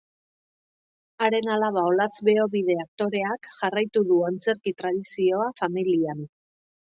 [1.25, 6.27] Haren alaba Olatz Beobide aktoreak jarraitu du antzerki tradizioa familian.